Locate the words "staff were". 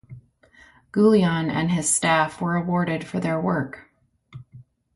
1.87-2.55